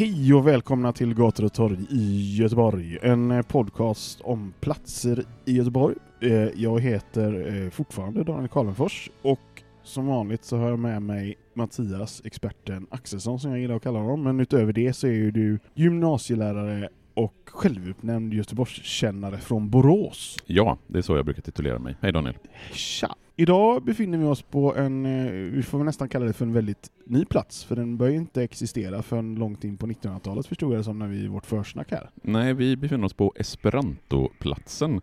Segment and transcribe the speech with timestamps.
[0.00, 2.98] Hej och välkomna till Gator och torg i Göteborg.
[3.02, 5.96] En eh, podcast om platser i Göteborg.
[6.20, 11.34] Eh, Jag heter eh, fortfarande Daniel Karlenfors och som vanligt så har jag med mig
[11.54, 14.22] Mattias, experten Axelsson som jag gillar att kalla honom.
[14.22, 20.36] Men utöver det så är ju du gymnasielärare och självutnämnd Göteborgskännare från Borås.
[20.46, 21.96] Ja, det är så jag brukar titulera mig.
[22.00, 22.34] Hej Daniel.
[22.72, 23.14] Tja!
[23.40, 26.90] Idag befinner vi oss på en, eh, vi får nästan kalla det för en väldigt
[27.04, 30.80] ny plats, för den börjar ju inte existera förrän långt in på 1900-talet förstod jag
[30.80, 32.10] det som när vi i vårt försnack här.
[32.14, 35.00] Nej, vi befinner oss på Esperantoplatsen.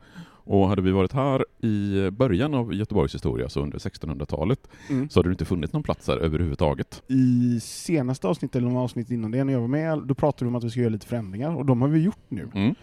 [0.48, 5.10] Och hade vi varit här i början av Göteborgs historia, så under 1600-talet, Mm.
[5.10, 7.04] så hade det inte funnits någon plats här överhuvudtaget.
[7.08, 10.50] I senaste avsnittet, eller några avsnitt innan det, när jag var med, då pratade vi
[10.50, 12.50] om att vi ska göra lite förändringar, och de har vi gjort nu.
[12.54, 12.76] Mm.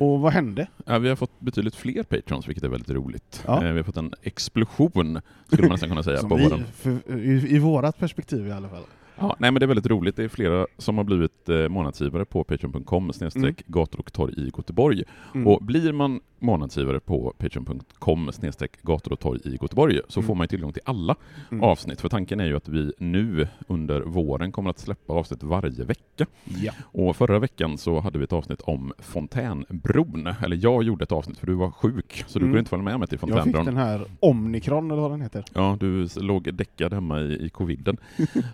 [0.00, 0.66] Och vad hände?
[0.86, 3.44] Ja, vi har fått betydligt fler patrons, vilket är väldigt roligt.
[3.46, 3.64] Ja.
[3.64, 6.64] Eh, Vi har fått en explosion, skulle man nästan kunna säga, på vi, våren.
[6.74, 8.82] för, i, I vårat perspektiv i alla fall.
[9.20, 10.16] Ja, nej, men det är väldigt roligt.
[10.16, 14.44] Det är flera som har blivit eh, månadsgivare på patreon.com snedstreck gator och torg i
[14.56, 15.02] Göteborg.
[15.34, 15.46] Mm.
[15.46, 20.26] Och blir man månadsgivare på patreon.com snedstreck gator och torg i Göteborg så Mm.
[20.26, 21.14] får man tillgång till alla
[21.50, 21.64] Mm.
[21.64, 22.00] avsnitt.
[22.00, 26.26] För tanken är ju att vi nu under våren kommer att släppa avsnitt varje vecka.
[26.44, 26.72] Ja.
[26.82, 30.26] Och förra veckan så hade vi ett avsnitt om Fontänbron.
[30.42, 32.48] Eller jag gjorde ett avsnitt för du var sjuk, så du Mm.
[32.52, 33.64] kunde inte följa med mig till Jag fick Fontänbron.
[33.64, 35.44] den här Omnikron, eller vad den heter.
[35.54, 37.96] Ja, du låg däckad hemma i, i coviden.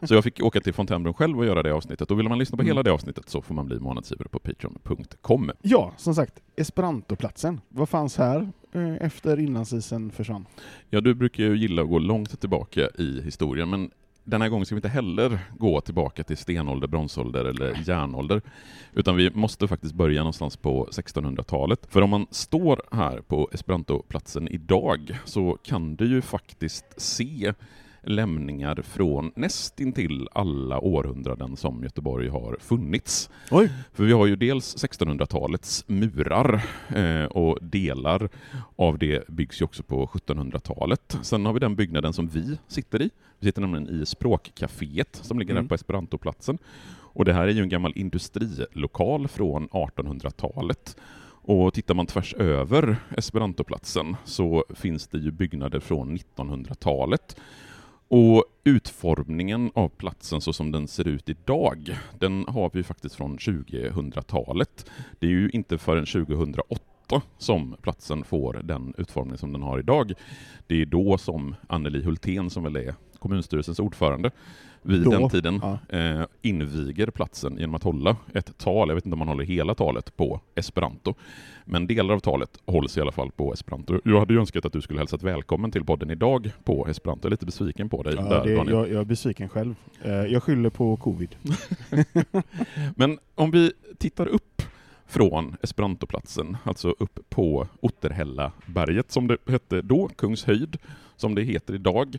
[0.03, 2.11] så jag fick åka till Fontänbron själv och göra det avsnittet.
[2.11, 2.71] Och vill man lyssna på Mm.
[2.71, 5.51] hela det avsnittet så får man bli månadsgivare på patreon.com.
[5.63, 7.61] Ja, som sagt, Esperantoplatsen.
[7.77, 10.47] Vad fanns här eh, efter inlandsisen försvann?
[10.91, 13.91] Ja, du brukar ju gilla att gå långt tillbaka i historien, men
[14.25, 18.43] den här gången ska vi inte heller gå tillbaka till stenålder, bronsålder eller järnålder,
[18.93, 21.87] utan vi måste faktiskt börja någonstans på 1600-talet.
[21.91, 27.53] För om man står här på Esperantoplatsen idag så kan du ju faktiskt se
[28.07, 33.31] lämningar från nästintill alla århundraden som Göteborg har funnits.
[33.51, 33.71] Oj!
[33.93, 38.29] För vi har ju dels 1600-talets murar eh, och delar
[38.77, 41.19] av det byggs ju också på 1700-talet.
[41.23, 43.11] Sen har vi den byggnaden som vi sitter i.
[43.39, 45.65] Vi sitter nämligen i språkcaféet som ligger Mm.
[45.65, 46.59] där på Esperantoplatsen.
[47.17, 50.97] Och det här är ju en gammal industrilokal från 1800-talet.
[51.47, 57.37] Och tittar man tvärs över Esperantoplatsen så finns det ju byggnader från 1900-talet.
[58.09, 63.39] Och utformningen av platsen så som den ser ut idag, den har vi faktiskt från
[63.39, 64.91] 2000-talet.
[65.19, 70.13] Det är ju inte förrän 2008 som platsen får den utformning som den har idag.
[70.67, 74.31] Det är då som Anneli Hultén, som väl är kommunstyrelsens ordförande,
[74.85, 75.11] vid Då?
[75.11, 75.99] den tiden Ja.
[75.99, 79.75] eh, inviger platsen genom att hålla ett tal, jag vet inte om man håller hela
[79.75, 81.15] talet på esperanto,
[81.65, 84.01] men delar av talet hålls i alla fall på esperanto.
[84.05, 87.21] Jag hade ju önskat att du skulle hälsat välkommen till podden idag på esperanto.
[87.23, 89.75] Jag är lite besviken på dig Ja, där, det, jag, jag är besviken själv.
[90.03, 91.37] Eh, jag skyller på covid.
[92.97, 94.54] Men om vi tittar upp
[95.07, 100.77] från Esperantoplatsen, alltså upp på Otterhällaberget som det hette då, Kungshöjd,
[101.17, 102.17] som det heter idag.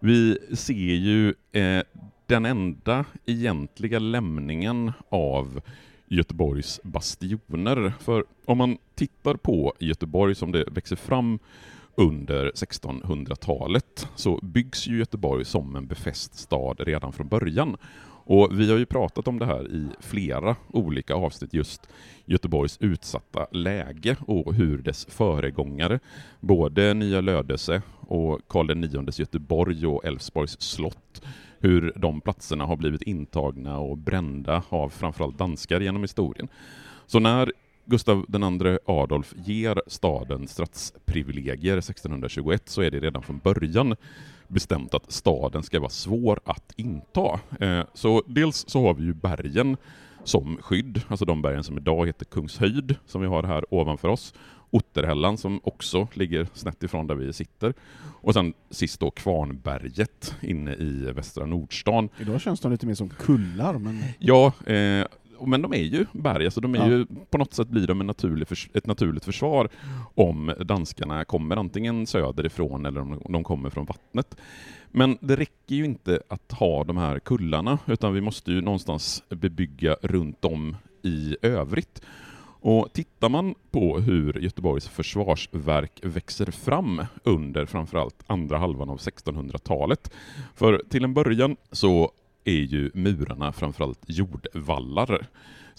[0.00, 1.82] Vi ser ju eh,
[2.26, 5.60] den enda egentliga lämningen av
[6.06, 7.92] Göteborgs bastioner.
[8.00, 11.38] För om man tittar på Göteborg som det växer fram
[11.94, 17.76] under 1600-talet så byggs ju Göteborg som en befäst stad redan från början.
[18.28, 21.88] Och vi har ju pratat om det här i flera olika avsnitt, just
[22.24, 26.00] Göteborgs utsatta läge och hur dess föregångare,
[26.40, 31.22] både Nya Lödöse och Karl IX Göteborg och Älvsborgs slott,
[31.58, 36.48] hur de platserna har blivit intagna och brända av framförallt danskar genom historien.
[37.06, 37.52] Så när
[37.90, 43.96] Gustav II Adolf ger staden stadsprivilegier 1621 så är det redan från början
[44.48, 47.40] bestämt att staden ska vara svår att inta.
[47.60, 49.76] Eh, Så dels så har vi ju bergen
[50.24, 54.34] som skydd, alltså de bergen som idag heter Kungshöjd, som vi har här ovanför oss.
[54.70, 57.74] Otterhällan som också ligger snett ifrån där vi sitter.
[58.20, 62.08] Och sen sist då Kvarnberget inne i västra Nordstan.
[62.20, 64.02] Idag känns de lite mer som kullar, men...
[64.18, 65.06] Ja, eh,
[65.46, 66.86] men de är ju berg, alltså de är Ja.
[66.86, 69.68] ju, på något sätt blir de naturlig förs- ett naturligt försvar
[70.14, 74.36] om danskarna kommer antingen söderifrån eller om de kommer från vattnet.
[74.90, 79.22] Men det räcker ju inte att ha de här kullarna, utan vi måste ju någonstans
[79.28, 82.02] bebygga runt om i övrigt.
[82.60, 90.10] Och tittar man på hur Göteborgs försvarsverk växer fram under framförallt andra halvan av 1600-talet,
[90.54, 92.10] för till en början så
[92.44, 95.26] är ju murarna framförallt jordvallar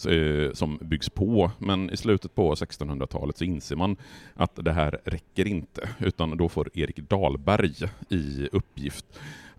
[0.07, 3.97] eh, som byggs på, men i slutet på 1600-talet så inser man
[4.33, 7.73] att det här räcker inte, utan då får Erik Dahlberg
[8.09, 9.05] i uppgift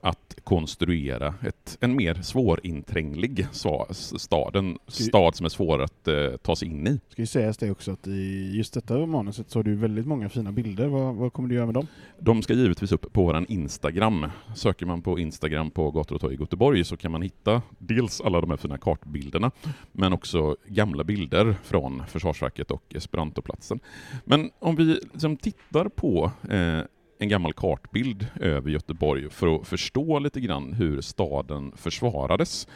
[0.00, 3.46] att konstruera ett, en mer svårintränglig
[4.16, 7.00] stad, en stad som är svår att eh, ta sig in i.
[7.08, 10.28] Ska ju sägas det också att i just detta manuset så har du väldigt många
[10.28, 10.86] fina bilder.
[10.86, 11.86] Vad, vad kommer du göra med dem?
[12.18, 14.26] De ska givetvis upp på vår Instagram.
[14.56, 18.20] Söker man på Instagram på Gator och torg i Göteborg så kan man hitta dels
[18.20, 19.50] alla de här fina kartbilderna,
[19.92, 23.80] men också gamla bilder från Försvarsverket och Esperantoplatsen.
[24.24, 26.80] Men om vi liksom tittar på eh,
[27.20, 32.68] en gammal kartbild över Göteborg för att förstå lite grann hur staden försvarades,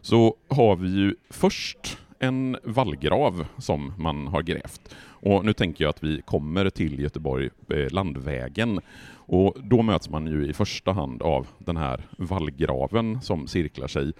[0.00, 4.94] så har vi ju först en vallgrav som man har grävt.
[5.04, 8.80] Och nu tänker jag att vi kommer till Göteborg eh, landvägen
[9.26, 14.12] och då möts man ju i första hand av den här vallgraven som cirklar sig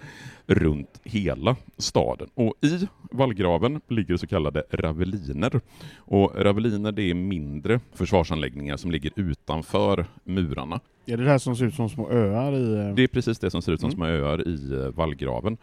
[0.47, 2.27] runt hela staden.
[2.33, 5.61] Och i vallgraven ligger så kallade raveliner.
[5.97, 10.79] Och raveliner det är mindre försvarsanläggningar som ligger utanför murarna.
[11.05, 12.87] Är det det här som ser ut som små öar i...
[12.89, 13.95] eh, Det är precis det som ser ut som Mm.
[13.97, 15.57] små öar i eh, vallgraven.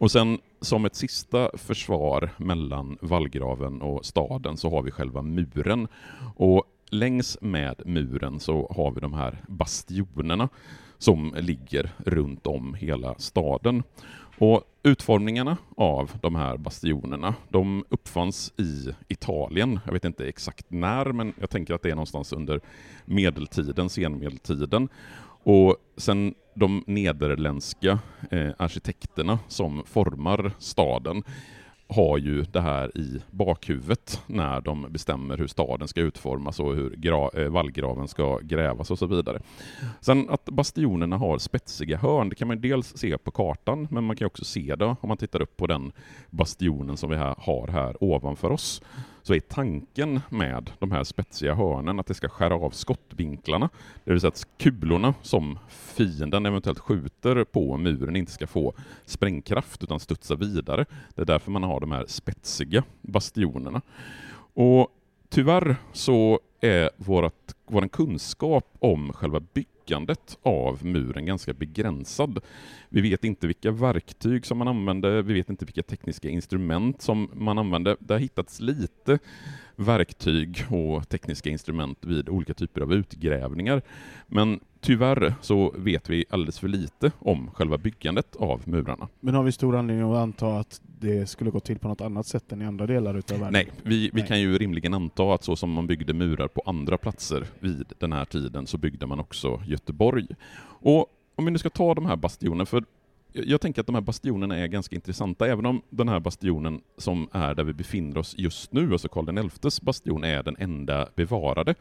[0.00, 5.88] Och sen som ett sista försvar mellan vallgraven och staden så har vi själva muren.
[6.36, 10.48] Och längs med muren så har vi de här bastionerna
[10.98, 13.82] som ligger runt om hela staden.
[14.38, 19.80] Och utformningarna av de här bastionerna, de uppfanns i Italien.
[19.84, 22.60] Jag vet inte exakt när, men jag tänker att det är någonstans under
[23.04, 24.88] medeltiden, senmedeltiden.
[25.42, 27.98] Och sen de nederländska
[28.30, 31.22] eh, arkitekterna som formar staden
[31.88, 36.90] har ju det här i bakhuvudet när de bestämmer hur staden ska utformas och hur
[36.90, 39.40] gra- eh, vallgraven ska grävas och så vidare.
[40.00, 44.16] Sen att bastionerna har spetsiga hörn, det kan man dels se på kartan, men man
[44.16, 45.92] kan också se det om man tittar upp på den
[46.30, 48.82] bastionen som vi här har här ovanför oss.
[49.28, 53.68] Så är tanken med de här spetsiga hörnen att det ska skära av skottvinklarna,
[54.04, 59.82] det vill säga att kulorna som fienden eventuellt skjuter på muren inte ska få sprängkraft
[59.82, 60.84] utan studsa vidare.
[61.14, 63.82] Det är därför man har de här spetsiga bastionerna.
[64.54, 64.88] Och
[65.28, 69.40] tyvärr så är vår kunskap om själva
[69.88, 72.40] byggandet av muren ganska begränsad.
[72.88, 77.30] Vi vet inte vilka verktyg som man använde, vi vet inte vilka tekniska instrument som
[77.34, 77.96] man använde.
[78.00, 79.18] Det har hittats lite
[79.76, 83.82] verktyg och tekniska instrument vid olika typer av utgrävningar.
[84.26, 89.08] Men tyvärr så vet vi alldeles för lite om själva byggandet av murarna.
[89.20, 92.26] Men har vi stor anledning att anta att det skulle gå till på något annat
[92.26, 93.52] sätt än i andra delar utav världen?
[93.52, 94.28] Nej, vi, vi Nej.
[94.28, 98.12] kan ju rimligen anta att så som man byggde murar på andra platser vid den
[98.12, 100.26] här tiden så byggde man också Göteborg.
[100.60, 102.84] Och om vi nu ska ta de här bastionerna, för
[103.32, 107.28] jag tänker att de här bastionerna är ganska intressanta, även om den här bastionen som
[107.32, 111.74] är där vi befinner oss just nu, alltså Karl XIs bastion, är den enda bevarade,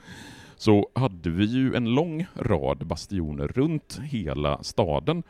[0.57, 5.23] så hade vi ju en lång rad bastioner runt hela staden.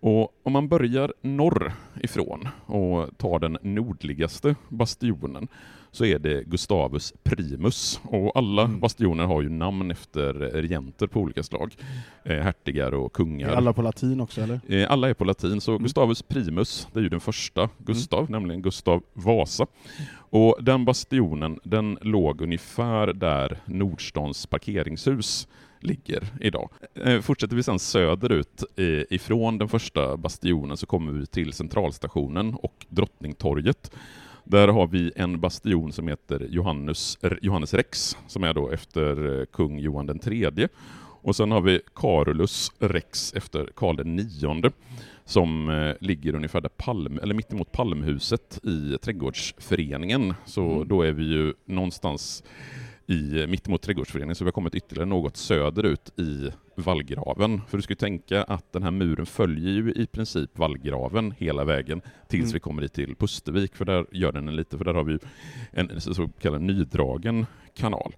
[0.00, 5.48] Och om man börjar norr ifrån och tar den nordligaste bastionen
[5.92, 8.00] så är det Gustavus Primus.
[8.04, 8.80] Och alla Mm.
[8.80, 11.74] bastioner har ju namn efter regenter på olika slag.
[12.24, 13.48] Eh, hertigar och Är kungar.
[13.56, 14.60] alla på latin också eller?
[14.68, 15.82] Eh, Alla är på latin, så Mm.
[15.82, 19.66] Gustavus Primus, det är ju den första Gustav, nämligen Gustav Vasa.
[20.32, 25.48] Och den bastionen, den låg ungefär där Nordstans parkeringshus
[25.80, 26.70] ligger idag.
[26.94, 28.64] Eh, Fortsätter vi sedan söderut
[29.10, 33.90] ifrån den första bastionen så kommer vi till centralstationen och Drottningtorget.
[34.44, 39.44] Där har vi en bastion som heter Johannes, Johannes Rex, som är då efter eh,
[39.46, 40.68] kung Johan den tredje.
[41.22, 44.70] Och sen har vi Carolus Rex efter Karl den nionde
[45.24, 50.34] som eh, ligger ungefär där Palm, eller mittemot Palmhuset i Trädgårdsföreningen.
[50.46, 50.88] Så Mm.
[50.88, 52.42] då är vi ju någonstans
[53.10, 57.60] i, mitt emot trädgårdsföreningen, så vi har kommit ytterligare något söderut i vallgraven.
[57.68, 61.64] För du ska ju tänka att den här muren följer ju i princip vallgraven hela
[61.64, 62.52] vägen tills Mm.
[62.52, 65.18] vi kommer hit till Pustervik, för där gör den en lite, för där har vi
[65.70, 68.14] en så kallad nydragen kanal.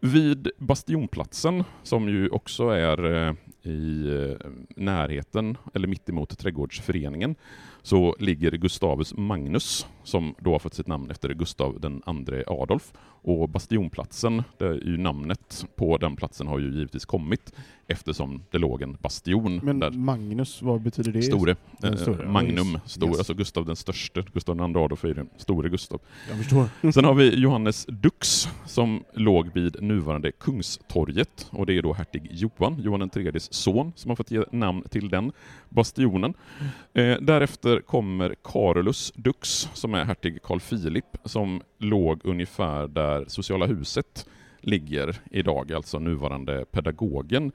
[0.00, 7.34] Vid Bastionplatsen, som ju också är eh, i eh, närheten, eller mitt emot trädgårdsföreningen,
[7.82, 12.92] så ligger Gustavus Magnus, som då har fått sitt namn efter Gustav den andre Adolf.
[13.22, 17.52] Och Bastionplatsen, det är ju namnet på den platsen har ju givetvis kommit
[17.86, 19.90] eftersom det låg en bastion Men där.
[19.90, 21.22] Magnus, vad betyder det?
[21.22, 23.18] Store, eh, store, Magnum, stor, Yes.
[23.18, 26.00] alltså Gustav den störste, Gustav den andre Adolf är den store Gustav.
[26.28, 26.68] Jag förstår.
[26.92, 32.28] Sen har vi Johannes Dux som låg vid nuvarande Kungstorget och det är då hertig
[32.30, 35.32] Johan, Johan den tredjes son, som har fått ge namn till den
[35.68, 36.34] bastionen.
[36.94, 43.66] Eh, därefter kommer Carolus Dux som är hertig Carl Philip som låg ungefär där Sociala
[43.66, 44.26] huset
[44.60, 47.52] ligger idag, alltså nuvarande pedagogen.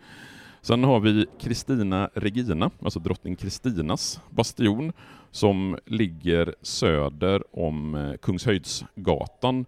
[0.61, 4.93] Sen har vi Kristina Regina, alltså drottning Kristinas bastion,
[5.31, 9.65] som ligger söder om eh, Kungshöjdsgatan.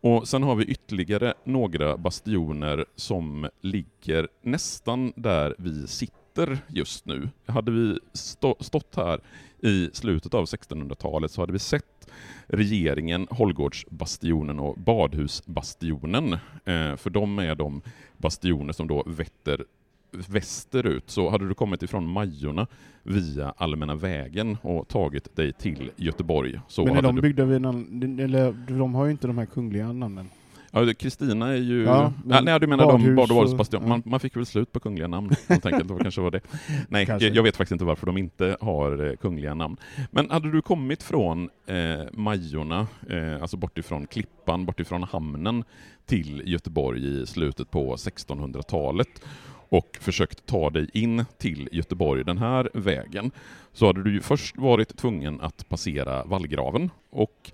[0.00, 7.28] Och sen har vi ytterligare några bastioner som ligger nästan där vi sitter just nu.
[7.46, 9.20] Hade vi stå, stått här
[9.62, 12.10] i slutet av 1600-talet så hade vi sett
[12.46, 16.32] regeringen, Hållgårdsbastionen och Badhusbastionen.
[16.64, 17.82] Eh, för de är de
[18.16, 19.64] bastioner som då vetter
[20.12, 22.66] västerut, så hade du kommit ifrån Majorna
[23.02, 27.22] via Allmänna vägen och tagit dig till Göteborg så Men är de du...
[27.22, 30.28] byggda vid någon, eller de har ju inte de här kungliga namnen.
[30.72, 31.84] Ja, Kristina är ju...
[31.84, 33.80] Ja, men nej, du menar de badhus bad och ja.
[33.80, 35.88] Man, man fick väl slut på kungliga namn helt enkelt.
[35.88, 36.40] Det kanske var det.
[36.88, 37.26] Nej, Kanske.
[37.28, 39.76] jag, jag vet faktiskt inte varför de inte har eh, kungliga namn.
[40.10, 41.76] Men hade du kommit från eh,
[42.12, 45.64] Majorna, eh, alltså bortifrån Klippan, bortifrån hamnen
[46.06, 49.22] till Göteborg i slutet på 1600-talet
[49.70, 53.30] och försökt ta dig in till Göteborg den här vägen,
[53.72, 57.52] så hade du ju först varit tvungen att passera vallgraven och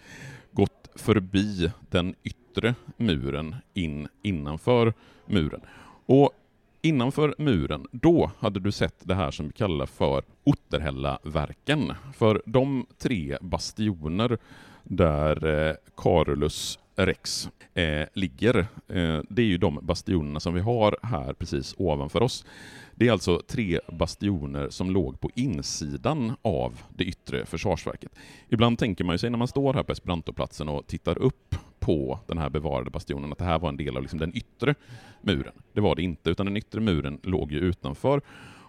[0.52, 4.94] gått förbi den yttre muren in innanför
[5.26, 5.60] muren.
[6.06, 6.30] Och
[6.82, 11.92] innanför muren, då hade du sett det här som vi kallar för Otterhällaverken.
[12.14, 14.38] För de tre bastioner
[14.82, 20.96] där eh, Carolus Rex eh, ligger, eh, det är ju de bastionerna som vi har
[21.02, 22.44] här precis ovanför oss.
[22.94, 28.12] Det är alltså tre bastioner som låg på insidan av det yttre försvarsverket.
[28.48, 32.18] Ibland tänker man ju sig när man står här på Esperantoplatsen och tittar upp på
[32.26, 34.74] den här bevarade bastionen att det här var en del av liksom den yttre
[35.20, 35.52] muren.
[35.72, 38.20] Det var det inte, utan den yttre muren låg ju utanför.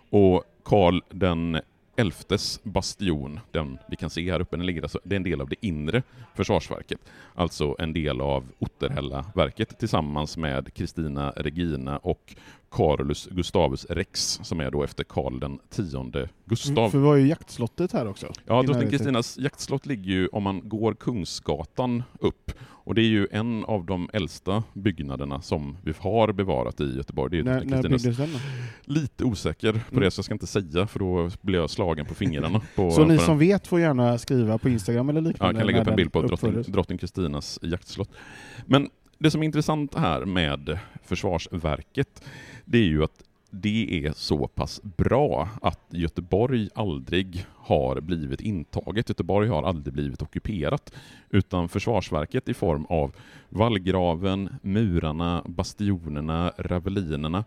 [0.10, 1.62] Och Karl den
[1.98, 5.42] elftes bastion, den vi kan se här uppe, den ligger alltså, det är en del
[5.42, 6.04] av det inre
[6.36, 7.00] försvarsverket.
[7.36, 12.36] Alltså en del av Otterhällaverket tillsammans med Kristina Regina och
[12.72, 16.90] Carolus Gustavus Rex, som är då efter Karl den tionde Gustav.
[16.90, 18.34] För vi har ju jaktslottet här också.
[18.46, 18.90] Ja, drottning.
[18.90, 22.52] Kristinas jaktslott ligger ju om man går Kungsgatan upp.
[22.60, 27.32] Och det är ju en av de äldsta byggnaderna som vi har bevarat i Göteborg.
[27.32, 28.40] Det är När, när byggdes den då?
[28.94, 30.04] Lite osäker på Mm.
[30.04, 32.62] det, så jag ska inte säga, för då blir jag slagen på fingrarna.
[32.76, 33.26] På, Så på ni den.
[33.26, 35.54] som vet får gärna skriva på Instagram eller Ja, liknande.
[35.54, 38.10] jag kan lägga upp en bild på drottning, drottning Kristinas jaktslott.
[38.66, 42.24] Men det som är intressant här med Försvarsverket,
[42.66, 49.10] det är ju att det är så pass bra att Göteborg aldrig har blivit intaget.
[49.10, 50.94] Göteborg har aldrig blivit ockuperat,
[51.30, 53.16] utan Försvarsverket i form av
[53.50, 57.44] vallgraven, murarna, bastionerna, ravelinerna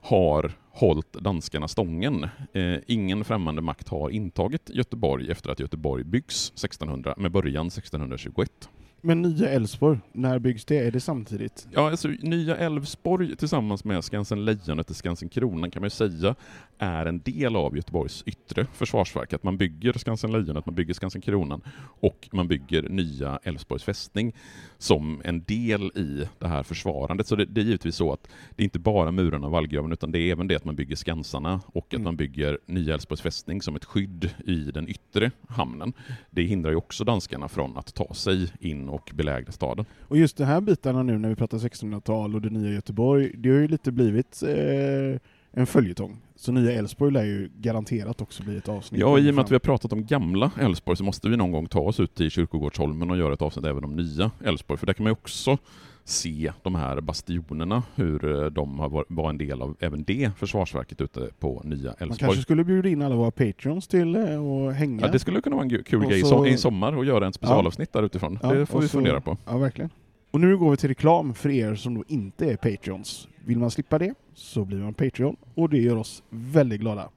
[0.00, 2.28] har hållit danskarna stången.
[2.52, 8.68] Eh, ingen främmande makt har intagit Göteborg efter att Göteborg byggs 1600, med början 1621.
[9.02, 10.78] Men Nya Älvsborg, när byggs det?
[10.78, 11.68] Är det samtidigt?
[11.70, 16.34] Ja, alltså Nya Älvsborg tillsammans med Skansen Lejonet och Skansen Kronan kan man ju säga
[16.78, 19.32] är en del av Göteborgs yttre försvarsverk.
[19.32, 21.62] Att man bygger Skansen Lejonet, man bygger Skansen Kronan
[22.00, 24.34] och man bygger Nya Älvsborgs fästning
[24.78, 27.26] som en del i det här försvarandet.
[27.26, 30.12] Så det, det är givetvis så att det är inte bara murarna och vallgraven utan
[30.12, 32.04] det är även det att man bygger skansarna och att Mm.
[32.04, 35.92] man bygger Nya Älvsborgs fästning som ett skydd i den yttre hamnen.
[36.30, 39.84] Det hindrar ju också danskarna från att ta sig in och belägra staden.
[40.08, 43.48] Och just de här bitarna nu när vi pratar 1600-tal och det nya Göteborg, det
[43.48, 45.20] har ju lite blivit eh,
[45.52, 46.20] en följetong.
[46.36, 49.00] Så nya Älvsborg lär ju garanterat också bli ett avsnitt.
[49.00, 51.52] Ja, i och med att vi har pratat om gamla Älvsborg så måste vi någon
[51.52, 54.86] gång ta oss ut till Kyrkogårdsholmen och göra ett avsnitt även om nya Älvsborg, för
[54.86, 55.58] där kan man ju också
[56.04, 61.00] se de här bastionerna, hur eh, de har var- en del av även det försvarsverket
[61.00, 62.18] ute på nya Man Älvsborg.
[62.18, 65.00] kanske skulle bjuda in alla våra patreons till eh, och hänga.
[65.06, 67.26] Ja, det skulle kunna vara en kul Och grej i så- i sommar och göra
[67.26, 68.38] en specialavsnitt där utifrån.
[68.42, 69.36] Ja, det får vi så- fundera på.
[69.46, 69.90] Ja, verkligen.
[70.30, 73.28] Och nu går vi till reklam för er som då inte är Patreons.
[73.44, 77.08] Vill man slippa det så blir man Patreon och det gör oss väldigt glada.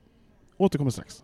[0.57, 1.23] Återkommer strax.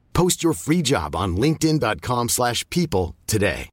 [0.13, 3.69] Post your free job on linkedin.com/people slash people today.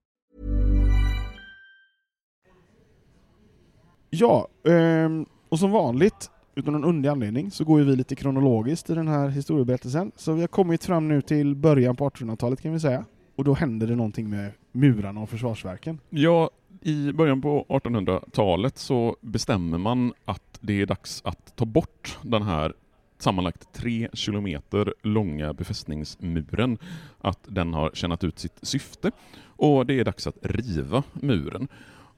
[4.11, 8.91] Ja, ehm, och som vanligt, utan någon underlig anledning, så går ju vi lite kronologiskt
[8.91, 10.13] i den här historieberättelsen.
[10.17, 13.05] Så vi har kommit fram nu till början på 1800-talet kan vi säga.
[13.37, 16.01] Och då händer det någonting med murarna och försvarsverken.
[16.11, 16.51] Ja,
[16.83, 22.43] i början på 1800-talet så bestämmer man att det är dags att ta bort den
[22.43, 22.73] här
[23.19, 26.79] sammanlagt tre kilometer långa befästningsmuren,
[27.21, 29.11] att den har tjänat ut sitt syfte
[29.47, 31.69] och det är dags att riva muren.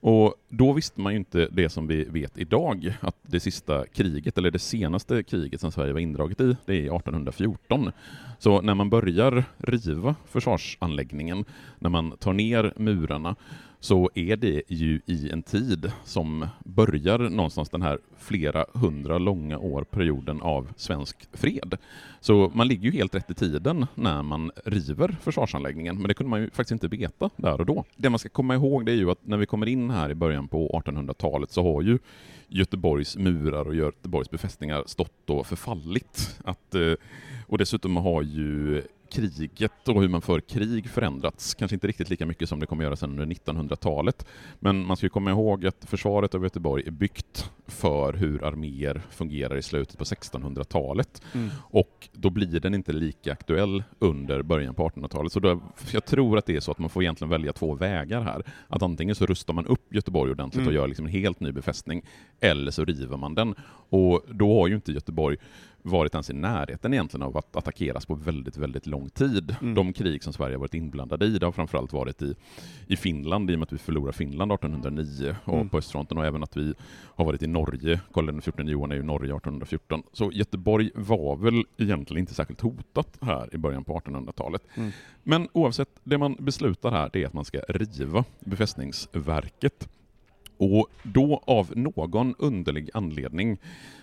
[0.03, 4.37] Och då visste man ju inte det som vi vet idag, att det sista kriget,
[4.37, 7.91] eller det senaste kriget som Sverige var indraget i, det är 1814.
[8.39, 11.45] Så när man börjar riva försvarsanläggningen,
[11.79, 13.35] när man tar ner murarna,
[13.81, 19.57] så är det ju i en tid som börjar någonstans den här flera hundra långa
[19.57, 21.77] år perioden av svensk fred.
[22.19, 26.29] Så man ligger ju helt rätt i tiden när man river försvarsanläggningen, men det kunde
[26.29, 27.83] man ju faktiskt inte veta där och då.
[27.95, 30.15] Det man ska komma ihåg det är ju att när vi kommer in här i
[30.15, 31.99] början på 1800-talet så har ju
[32.47, 36.39] Göteborgs murar och Göteborgs befästningar stått och förfallit.
[36.43, 36.93] Att, eh,
[37.47, 42.25] och dessutom har ju kriget och hur man för krig förändrats, kanske inte riktigt lika
[42.25, 44.25] mycket som det kommer göra sen under 1900-talet.
[44.59, 49.57] Men man ska komma ihåg att försvaret av Göteborg är byggt för hur arméer fungerar
[49.57, 51.21] i slutet på 1600-talet.
[51.33, 51.49] Mm.
[51.61, 55.31] Och då blir den inte lika aktuell under början på 1800-talet.
[55.31, 58.21] Så då, jag tror att det är så att man får egentligen välja två vägar
[58.21, 58.43] här.
[58.67, 60.75] Att antingen så rustar man upp Göteborg ordentligt och Mm.
[60.75, 62.01] gör liksom en helt ny befästning,
[62.39, 63.55] eller så river man den.
[63.89, 65.37] Och då har ju inte Göteborg
[65.83, 69.55] varit ens i närheten egentligen av att attackeras på väldigt, väldigt lång tid.
[69.61, 69.75] Mm.
[69.75, 72.35] De krig som Sverige har varit inblandade i, det har framförallt varit i,
[72.87, 75.69] i Finland, i och med att vi förlorade Finland 1809 och Mm.
[75.69, 76.73] på östfronten, och även att vi
[77.15, 78.01] har varit i Norge.
[78.13, 80.03] Karl XIV Johan är ju Norge 1814.
[80.13, 84.63] Så Göteborg var väl egentligen inte särskilt hotat här i början på 1800-talet.
[84.75, 84.91] Mm.
[85.23, 89.89] Men oavsett, det man beslutar här det är att man ska riva befästningsverket.
[90.61, 93.57] Och då av någon underlig anledning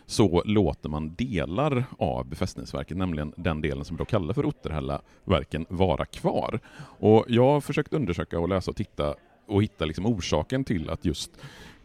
[0.07, 5.67] så låter man delar av befästningsverket, nämligen den delen som vi då kallar för Otterhällaverken,
[5.69, 6.61] vara kvar.
[6.99, 9.15] Och jag har försökt undersöka och läsa och titta
[9.47, 11.31] och hitta liksom orsaken till att just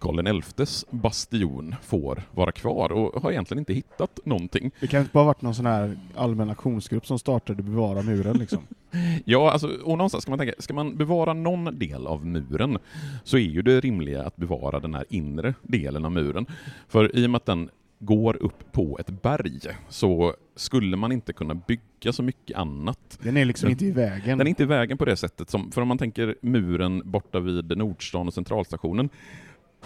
[0.04, 4.72] Karl XIs bastion får vara kvar och har egentligen inte hittat någonting.
[4.80, 8.38] Det kan inte bara ha varit någon sån här allmän aktionsgrupp som startade Bevara muren
[8.38, 8.60] liksom.
[9.26, 12.78] Ja, alltså, och någonstans ska man tänka, ska man bevara någon del av muren
[13.24, 16.46] så är ju det rimliga att bevara den här inre delen av muren.
[16.88, 21.34] För i och med att den går upp på ett berg så skulle man inte
[21.34, 23.20] kunna bygga så mycket annat.
[23.22, 24.38] Den är liksom Den- inte i vägen.
[24.38, 27.40] Den är inte i vägen på det sättet, som, för om man tänker muren borta
[27.40, 29.10] vid Nordstan och Centralstationen,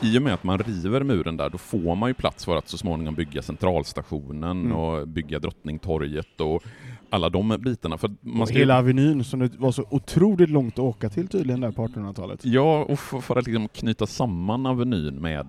[0.01, 2.69] i och med att man river muren där, då får man ju plats för att
[2.69, 4.71] så småningom bygga Centralstationen Mm.
[4.77, 6.63] och bygga Drottningtorget och
[7.09, 7.97] alla de bitarna.
[7.97, 11.61] För man ska Hela Avenyn som det var så otroligt långt att åka till tydligen
[11.61, 12.45] där på 1800-talet.
[12.45, 15.47] Ja, och för, för att liksom knyta samman Avenyn med,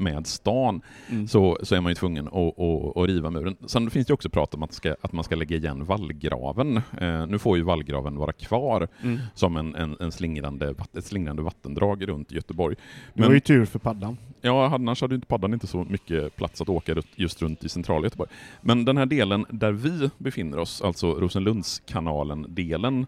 [0.00, 1.28] med stan Mm.
[1.28, 3.56] så, så är man ju tvungen att, att, att riva muren.
[3.66, 6.76] Sen finns det också prat om att, ska, att man ska lägga igen vallgraven.
[7.00, 9.18] Eh, nu får ju vallgraven vara kvar Mm.
[9.34, 12.76] som en, en, en slingrande, ett slingrande vattendrag runt Göteborg.
[13.14, 14.16] Det var ju tur för paddan.
[14.40, 18.06] Ja, annars hade inte paddan inte så mycket plats att åka just runt i centrala
[18.06, 18.30] Göteborg.
[18.60, 23.06] Men den här delen där vi befinner oss, alltså Rosenlundskanalen-delen,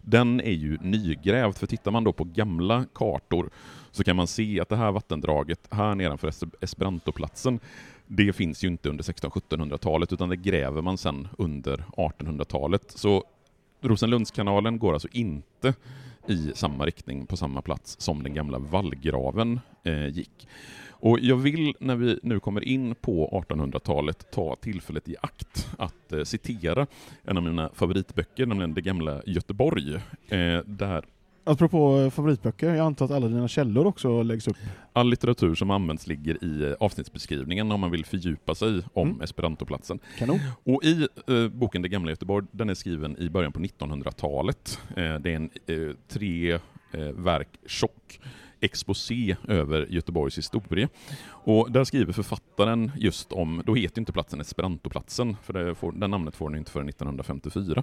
[0.00, 1.56] den är ju nygrävd.
[1.56, 3.50] För tittar man då på gamla kartor
[3.92, 7.60] så kan man se att det här vattendraget här nedanför Esperantoplatsen,
[8.06, 12.90] det finns ju inte under 1600-1700-talet utan det gräver man sen under 1800-talet.
[12.90, 13.24] Så
[13.80, 15.74] Rosenlundskanalen går alltså inte
[16.26, 20.48] i samma riktning på samma plats som den gamla vallgraven eh, gick.
[21.02, 26.12] Och jag vill, när vi nu kommer in på 1800-talet, ta tillfället i akt att
[26.12, 26.86] eh, citera
[27.24, 29.94] en av mina favoritböcker, nämligen Det gamla Göteborg,
[30.28, 31.04] eh, där
[31.44, 34.56] Apropå eh, favoritböcker, jag antar att alla dina källor också läggs upp?
[34.92, 39.20] All litteratur som används ligger i eh, avsnittsbeskrivningen om man vill fördjupa sig om Mm.
[39.20, 39.98] Esperantoplatsen.
[40.18, 40.38] Kanon.
[40.64, 44.78] Och i eh, boken Det gamla Göteborg, den är skriven i början på 1900-talet.
[44.88, 46.60] Eh, det är en eh, tre eh,
[47.00, 48.20] verk tjock
[48.60, 50.88] exposé över Göteborgs historia.
[51.28, 56.06] Och där skriver författaren just om, då heter inte platsen Esperantoplatsen, för det får, det
[56.06, 57.82] namnet får den inte förrän 1954.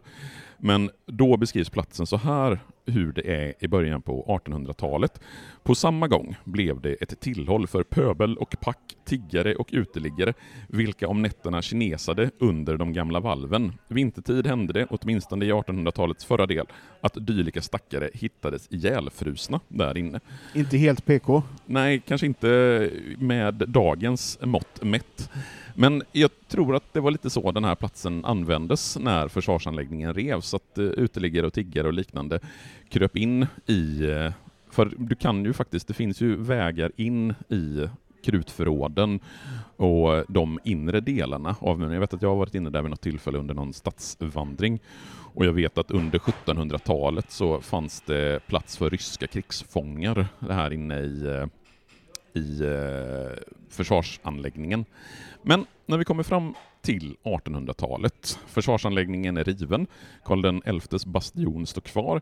[0.57, 5.19] Men då beskrivs platsen så här, hur det är i början på 1800-talet.
[5.63, 10.33] På samma gång blev det ett tillhåll för pöbel och pack, tiggare och uteliggare,
[10.67, 13.73] vilka om nätterna kinesade under de gamla valven.
[13.87, 16.65] Vintertid hände det, åtminstone i 1800-talets förra del,
[17.01, 20.19] att dylika stackare hittades ihjälfrusna där inne.
[20.55, 21.43] Inte helt PK.
[21.65, 25.29] Nej, kanske inte med dagens mått mätt.
[25.81, 30.53] Men jag tror att det var lite så den här platsen användes när försvarsanläggningen revs,
[30.53, 32.39] att eh, uteliggare och tiggare och liknande
[32.89, 34.03] kröp in i...
[34.03, 34.31] Eh,
[34.71, 37.87] för du kan ju faktiskt, det finns ju vägar in i
[38.25, 39.19] krutförråden
[39.75, 41.93] och de inre delarna av muren.
[41.93, 44.79] Jag vet att jag har varit inne där vid något tillfälle under någon stadsvandring
[45.33, 50.99] och jag vet att under 1700-talet så fanns det plats för ryska krigsfångar här inne
[50.99, 51.45] i, eh,
[52.33, 53.37] i eh,
[53.69, 54.85] försvarsanläggningen.
[55.41, 59.87] Men när vi kommer fram till 1800-talet, försvarsanläggningen är riven,
[60.23, 62.21] Karl XIs bastion står kvar,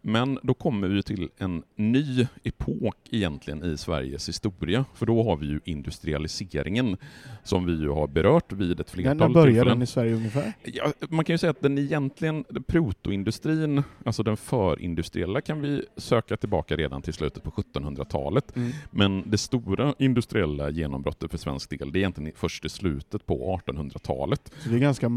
[0.00, 5.36] men då kommer vi till en ny epok egentligen i Sveriges historia, för då har
[5.36, 6.96] vi ju industrialiseringen
[7.44, 9.68] som vi ju har berört vid ett flertal när börjar tillfällen.
[9.68, 10.52] den i Sverige ungefär?
[10.64, 16.36] Ja, man kan ju säga att den egentligen, protoindustrin, alltså den förindustriella, kan vi söka
[16.36, 18.56] tillbaka redan till slutet på 1700-talet.
[18.56, 18.70] Mm.
[18.90, 23.54] Men det stora industriella genombrottet för svensk del, det är egentligen först i slutet på
[23.98, 24.52] 1800-talet.
[24.58, 25.10] Så det är ganska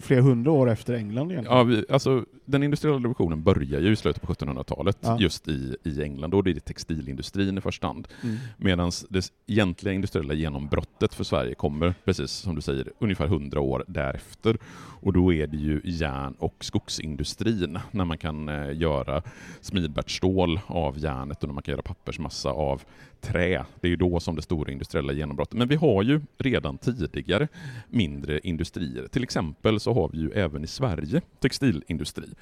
[0.00, 1.56] flera hundra år efter England egentligen.
[1.58, 5.18] Ja, vi, alltså, den industriella revolutionen börjar ju i slutet på 1700-talet, Ja.
[5.20, 6.30] just i, i England.
[6.30, 8.08] Då är det textilindustrin i första hand.
[8.22, 8.36] Mm.
[8.56, 13.84] Medan det egentliga industriella genombrottet för Sverige kommer, precis som du säger, ungefär 100 år
[13.88, 14.58] därefter.
[15.00, 19.22] Och då är det ju järn och skogsindustrin, när man kan eh, göra
[19.60, 22.82] smidbärtstål av järnet och när man kan göra pappersmassa av
[23.20, 23.64] trä.
[23.80, 25.58] Det är ju då som det stora industriella genombrottet.
[25.58, 27.48] Men vi har ju redan tidigare
[27.88, 29.06] mindre industrier.
[29.06, 32.34] Till exempel så har vi ju även i Sverige textilindustri.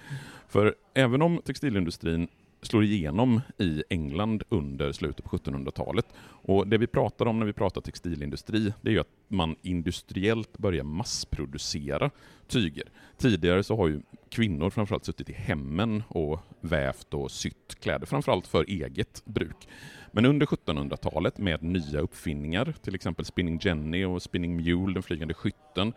[0.48, 2.28] För även om textilindustrin
[2.62, 6.06] slår igenom i England under slutet på 1700-talet.
[6.22, 10.58] Och det vi pratar om när vi pratar textilindustri, det är ju att man industriellt
[10.58, 12.10] börjar massproducera
[12.48, 12.84] tyger.
[13.16, 18.46] Tidigare så har ju kvinnor framförallt suttit i hemmen och vävt och sytt kläder, framförallt
[18.46, 19.68] för eget bruk.
[20.16, 25.34] Men under 1700-talet med nya uppfinningar, till exempel Spinning Jenny och Spinning Mule, den flygande
[25.34, 25.92] skytten.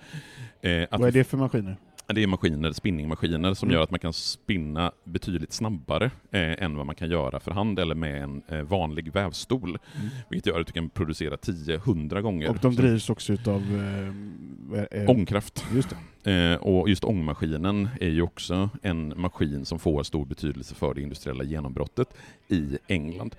[0.62, 1.78] Eh, Vad är det för maskiner?
[2.14, 3.76] det är maskiner, spinningmaskiner som Mm.
[3.76, 7.80] gör att man kan spinna betydligt snabbare eh, än vad man kan göra för hand
[7.80, 9.78] eller med en eh, vanlig vävstol.
[10.30, 12.46] Vilket gör att du kan producera 10-100 gånger.
[12.46, 12.56] Mm.
[12.56, 13.62] Och de drivs också utav...
[14.92, 15.66] Eh, Ångkraft.
[15.76, 15.96] Just.
[16.24, 21.02] Eh, och just ångmaskinen är ju också en maskin som får stor betydelse för det
[21.02, 22.14] industriella genombrottet
[22.48, 23.36] i England.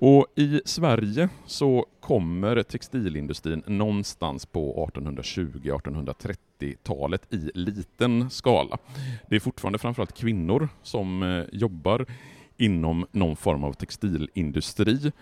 [0.00, 8.78] Och i Sverige så kommer textilindustrin någonstans på 1820-1830-talet i liten skala.
[9.28, 12.06] Det är fortfarande framförallt kvinnor som eh, jobbar
[12.56, 15.12] inom någon form av textilindustri.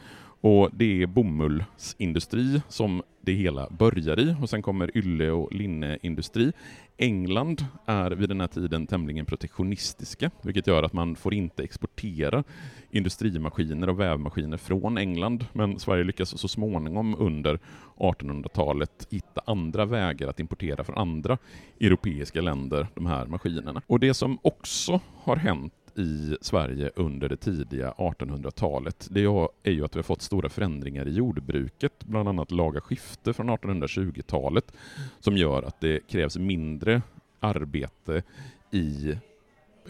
[0.47, 6.53] Och det är bomullsindustri som det hela börjar i och sen kommer ylle och linneindustri.
[6.97, 12.45] England är vid den här tiden tämligen protektionistiska, vilket gör att man får inte exportera
[12.91, 17.59] industrimaskiner och vävmaskiner från England, men Sverige lyckas så småningom under
[17.97, 21.39] 1800-talet hitta andra vägar att importera från andra
[21.81, 23.83] europeiska länder, de här maskinerna.
[23.87, 29.21] Och det som också har hänt i Sverige under det tidiga 1800-talet, det
[29.63, 33.51] är ju att vi har fått stora förändringar i jordbruket, bland annat laga skifte från
[33.51, 34.73] 1820-talet,
[35.21, 37.03] som gör att det krävs mindre
[37.41, 38.23] arbete
[38.71, 39.17] i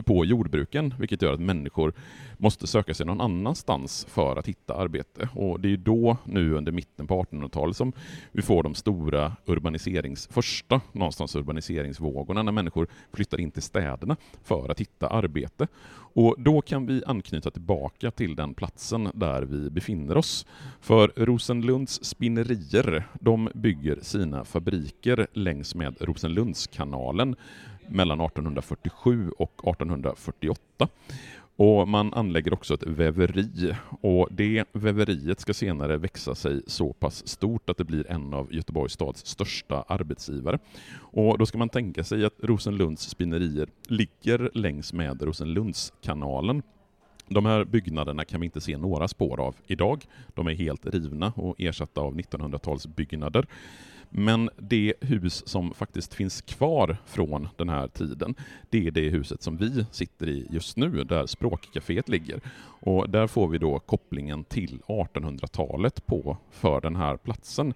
[0.04, 1.92] på jordbruken, vilket gör att människor
[2.38, 5.28] måste söka sig någon annanstans för att hitta arbete.
[5.34, 7.92] Och det är då, nu under mitten på 1800-talet, som
[8.32, 14.68] vi får de stora urbaniserings, första någonstans urbaniseringsvågorna, när människor flyttar in till städerna för
[14.70, 15.66] att hitta arbete.
[16.18, 20.46] Och då kan vi anknyta tillbaka till den platsen där vi befinner oss.
[20.80, 27.36] För Rosenlunds spinnerier, de bygger sina fabriker längs med Rosenlundskanalen
[27.88, 30.88] mellan 1847 och 1848.
[31.58, 37.28] Och man anlägger också ett väveri och det väveriet ska senare växa sig så pass
[37.28, 40.58] stort att det blir en av Göteborgs stads största arbetsgivare.
[40.98, 46.62] Och då ska man tänka sig att Rosenlunds spinnerier ligger längs med Rosenlundskanalen.
[47.28, 50.04] De här byggnaderna kan vi inte se några spår av idag.
[50.34, 53.46] De är helt rivna och ersatta av 1900-talsbyggnader.
[54.10, 58.34] Men det hus som faktiskt finns kvar från den här tiden,
[58.70, 62.40] det är det huset som vi sitter i just nu, där språkcaféet ligger.
[62.80, 67.74] Och där får vi då kopplingen till 1800-talet på för den här platsen.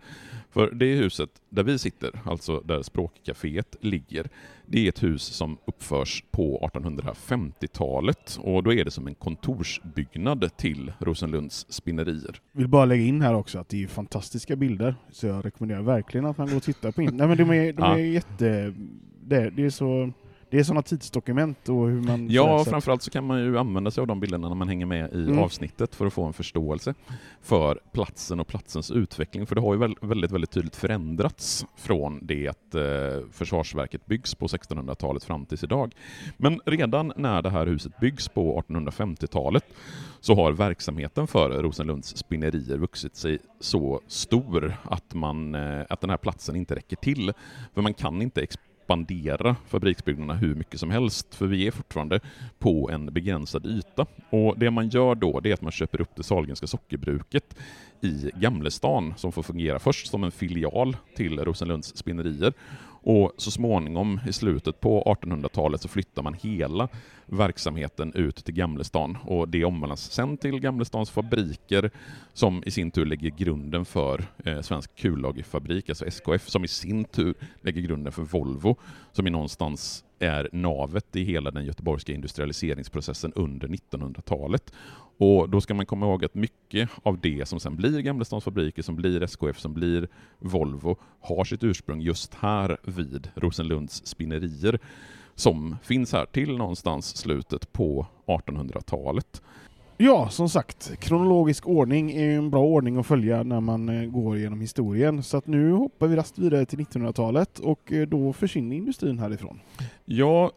[0.50, 4.28] För det huset där vi sitter, alltså där språkcaféet ligger,
[4.70, 10.56] det är ett hus som uppförs på 1850-talet och då är det som en kontorsbyggnad
[10.56, 12.40] till Rosenlunds spinnerier.
[12.52, 16.26] Vill bara lägga in här också att det är fantastiska bilder, så jag rekommenderar verkligen
[16.26, 17.10] att man går och tittar på in.
[17.16, 17.98] Nej men de är, de är Ja.
[17.98, 18.74] jätte...
[19.22, 20.12] Det det är så...
[20.50, 22.30] Det är sådana tidsdokument och hur man...
[22.30, 25.12] Ja, framförallt så kan man ju använda sig av de bilderna när man hänger med
[25.12, 25.38] i Mm.
[25.38, 26.94] avsnittet för att få en förståelse
[27.40, 29.46] för platsen och platsens utveckling.
[29.46, 32.82] För det har ju väl- väldigt, väldigt tydligt förändrats från det att eh,
[33.32, 35.94] Försvarsverket byggs på 1600-talet fram tills idag.
[36.36, 39.64] Men redan när det här huset byggs på 1850-talet
[40.20, 46.10] så har verksamheten för Rosenlunds spinnerier vuxit sig så stor att, man, eh, att den
[46.10, 47.32] här platsen inte räcker till.
[47.74, 48.42] För man kan inte
[48.90, 52.20] expandera fabriksbyggnaderna hur mycket som helst, för vi är fortfarande
[52.58, 54.06] på en begränsad yta.
[54.30, 57.56] Och det man gör då, det är att man köper upp det Sahlgrenska sockerbruket
[58.00, 62.52] i Gamlestan, som får fungera först som en filial till Rosenlunds spinnerier.
[63.02, 66.88] Och så småningom, i slutet på 1800-talet, så flyttar man hela
[67.26, 71.90] verksamheten ut till Gamlestan och det omvandlas sen till Gamlestans fabriker
[72.32, 77.04] som i sin tur lägger grunden för eh, Svensk kullagerfabrik, alltså SKF, som i sin
[77.04, 78.76] tur lägger grunden för Volvo,
[79.12, 84.72] som är någonstans är navet i hela den göteborgska industrialiseringsprocessen under 1900-talet.
[85.20, 88.82] Och då ska man komma ihåg att mycket av det som sen blir Gamlestans fabriker,
[88.82, 94.78] som blir SKF, som blir Volvo, har sitt ursprung just här vid Rosenlunds spinnerier,
[95.34, 99.42] som finns här till någonstans slutet på 1800-talet.
[99.96, 104.38] Ja, som sagt, kronologisk ordning är en bra ordning att följa när man eh, går
[104.38, 105.22] genom historien.
[105.22, 109.60] Så att nu hoppar vi rast vidare till 1900-talet och eh, då försvinner industrin härifrån.
[110.04, 110.50] Ja,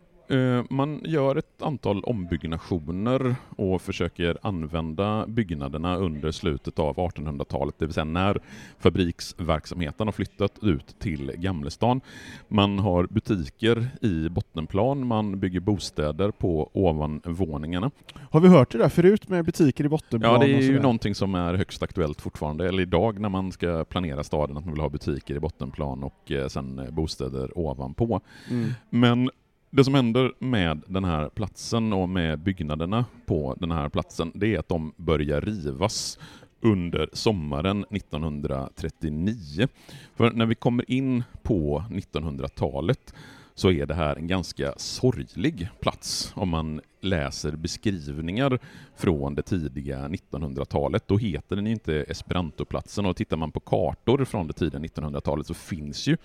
[0.69, 7.93] man gör ett antal ombyggnationer och försöker använda byggnaderna under slutet av 1800-talet, det vill
[7.93, 8.41] säga när
[8.79, 12.01] fabriksverksamheten har flyttat ut till Gamlestan.
[12.47, 17.91] Man har butiker i bottenplan, man bygger bostäder på ovanvåningarna.
[18.31, 20.33] Har vi hört det där förut med butiker i bottenplan?
[20.33, 23.85] Ja, det är ju någonting som är högst aktuellt fortfarande, eller idag när man ska
[23.85, 28.21] planera staden, att man vill ha butiker i bottenplan och eh, sen eh, bostäder ovanpå.
[28.49, 28.71] Mm.
[28.89, 29.29] Men
[29.75, 34.55] det som händer med den här platsen och med byggnaderna på den här platsen, det
[34.55, 36.19] är att de börjar rivas
[36.61, 39.67] under sommaren 1939.
[40.15, 43.13] För när vi kommer in på 1900-talet
[43.55, 48.59] så är det här en ganska sorglig plats om man läser beskrivningar
[48.95, 51.07] från det tidiga 1900-talet.
[51.07, 55.53] Då heter den inte Esperantoplatsen och tittar man på kartor från det tidiga 1900-talet så
[55.53, 56.17] finns ju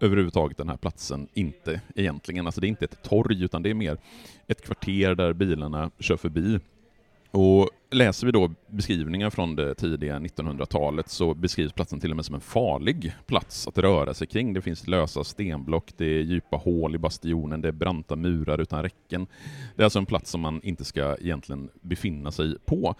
[0.00, 2.46] överhuvudtaget den här platsen inte egentligen.
[2.46, 3.98] Alltså det är inte ett torg utan det är mer
[4.46, 6.58] ett kvarter där bilarna kör förbi.
[7.30, 12.24] Och läser vi då beskrivningar från det tidiga 1900-talet så beskrivs platsen till och med
[12.24, 14.52] som en farlig plats att röra sig kring.
[14.52, 18.82] Det finns lösa stenblock, det är djupa hål i bastionen, det är branta murar utan
[18.82, 19.26] räcken.
[19.76, 22.94] Det är alltså en plats som man inte ska egentligen befinna sig på.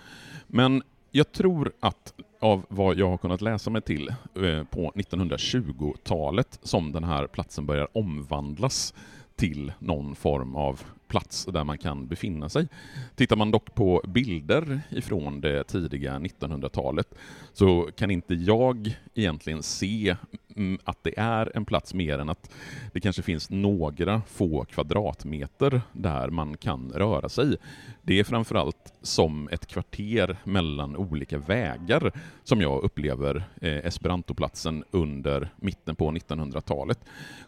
[0.47, 6.59] Men jag tror att av vad jag har kunnat läsa mig till eh, på 1920-talet
[6.63, 8.95] som den här platsen börjar omvandlas
[9.37, 12.69] till någon form av plats där man kan befinna sig.
[13.15, 17.15] Tittar man dock på bilder ifrån det tidiga 1900-talet
[17.53, 20.17] så kan inte jag egentligen se
[20.57, 22.51] Mm, att det är en plats mer än att
[22.93, 27.57] det kanske finns några få kvadratmeter där man kan röra sig.
[28.03, 32.13] Det är framförallt som ett kvarter mellan olika vägar
[32.45, 36.99] som jag upplever eh, Esperantoplatsen under mitten på 1900-talet.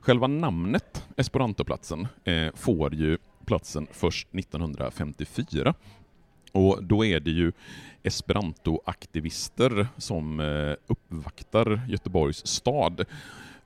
[0.00, 5.74] Själva namnet Esperantoplatsen eh, får ju platsen först 1954.
[6.56, 7.52] Och då är det ju
[8.02, 13.04] Esperanto-aktivister som eh, uppvaktar Göteborgs stad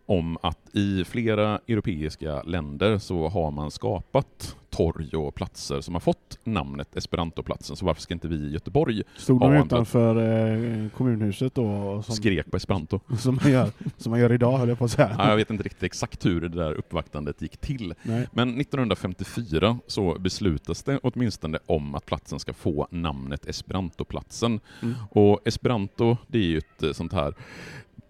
[0.06, 6.00] om att i flera europeiska länder så har man skapat torg och platser som har
[6.00, 11.54] fått namnet Esperantoplatsen, så varför ska inte vi i Göteborg Stod de utanför eh, kommunhuset
[11.54, 12.02] då?
[12.02, 13.00] Som, skrek på esperanto?
[13.18, 15.14] som, man gör, som man gör idag höll jag på att säga.
[15.18, 17.94] Ja, jag vet inte riktigt exakt hur det där uppvaktandet gick till.
[18.02, 18.28] Nej.
[18.32, 24.60] Men 1954 så beslutas det åtminstone om att platsen ska få namnet Esperantoplatsen.
[24.82, 24.94] Mm.
[25.10, 27.34] Och esperanto, det är ju ett eh, sånt här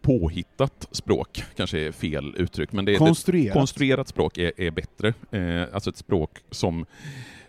[0.02, 3.54] påhittat språk, kanske är fel uttryck, men det är Konstruerat.
[3.54, 5.14] konstruerat språk är, är bättre.
[5.30, 6.86] Eh, alltså ett språk som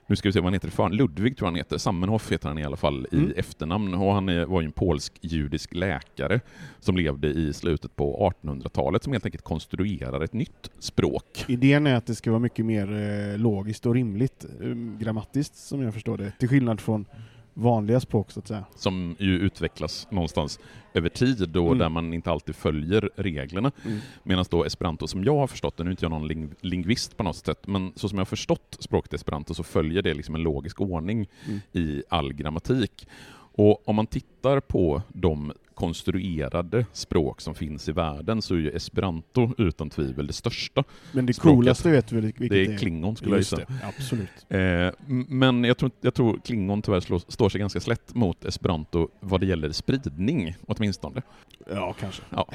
[0.08, 2.48] nu ska vi se vad han heter för Ludvig tror jag han heter, Sammenhoff heter
[2.48, 3.34] han i alla fall i Mm.
[3.38, 6.40] efternamn och han var ju en polsk-judisk läkare
[6.80, 11.46] som levde i slutet på 1800-talet som helt enkelt konstruerar ett nytt språk.
[11.48, 12.92] Idén är att det ska vara mycket mer
[13.32, 14.68] eh, logiskt och rimligt, eh,
[15.00, 17.06] grammatiskt som jag förstår det, till skillnad från
[17.54, 18.66] vanliga språk så att säga.
[18.76, 20.60] som ju utvecklas någonstans
[20.94, 21.78] över tid och Mm.
[21.78, 23.72] där man inte alltid följer reglerna.
[23.86, 24.00] Mm.
[24.24, 27.18] Medan då esperanto, som jag har förstått det, nu är inte jag någon ling lingvist
[27.18, 30.36] på något sätt, men så som jag har förstått språket esperanto så följer det liksom
[30.36, 31.60] en logisk ordning Mm.
[31.72, 33.08] i all grammatik.
[33.54, 38.70] Och om man tittar på de konstruerade språk som fins i världen så är ju
[38.70, 40.84] esperanto utan tvivel det största.
[41.12, 41.56] Men det Språket.
[41.58, 43.56] coolaste vet väl vilket Det är klingon skulle jag gissa.
[43.56, 44.30] det, absolut.
[44.50, 44.92] Eh,
[45.28, 49.40] men jag tror, jag tror klingon tyvärr slår, står sig ganska slätt mot esperanto vad
[49.40, 51.22] det gäller spridning åtminstone.
[51.70, 52.22] Ja, kanske.
[52.30, 52.48] Ja.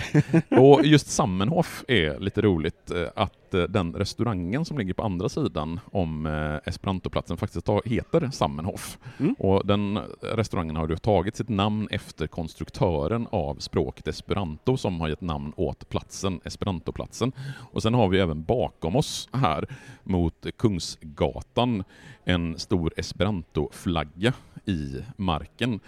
[0.58, 5.80] Och just Sammenhof är lite roligt eh, att den restaurangen som ligger på andra sidan
[5.92, 8.98] om eh, Esperantoplatsen faktiskt heter Sammenhof.
[9.18, 9.34] Mm.
[9.38, 15.08] Och den restaurangen har ju tagit sitt namn efter konstruktören av språket esperanto som har
[15.08, 17.32] gett namn åt platsen, Esperantoplatsen.
[17.72, 19.66] Och sen har vi även bakom oss här
[20.04, 21.84] mot Kungsgatan
[22.24, 24.32] en stor esperantoflagga
[24.64, 25.80] i marken.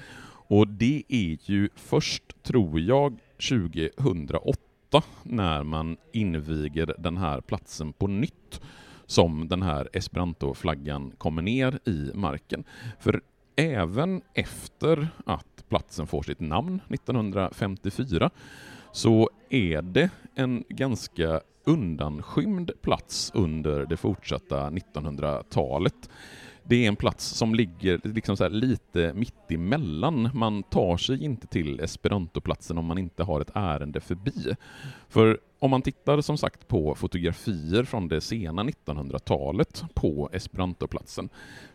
[0.49, 4.68] Och det är ju först, tror jag, 2008
[5.23, 8.61] när man inviger den här platsen på nytt
[9.07, 12.65] som den här esperantoflaggan kommer ner i marken.
[13.01, 13.21] För
[13.57, 18.31] även efter att platsen får sitt namn 1954
[18.93, 26.11] så är det en ganska undanskymd plats under det fortsatta 1900-talet.
[26.69, 30.31] Det är en plats som ligger liksom så här lite mittemellan.
[30.35, 34.55] Man tar sig inte till Esperantoplatsen om man inte har ett ärende förbi.
[35.09, 41.29] För om man tittar som sagt på fotografier från det sena 1900-talet på Esperantoplatsen,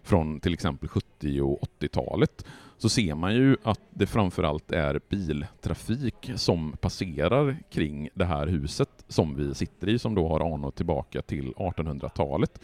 [0.04, 2.46] från till exempel 70 och 80-talet,
[2.78, 9.06] så ser man ju att det framförallt är biltrafik som passerar kring det här huset
[9.08, 12.60] som vi sitter i, som då har anor tillbaka till 1800-talet.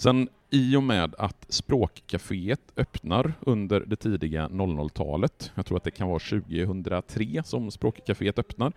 [0.00, 5.90] Sen i och med att Språkcaféet öppnar under det tidiga 00-talet, jag tror att det
[5.90, 8.72] kan vara 2003 som Språkcaféet öppnar,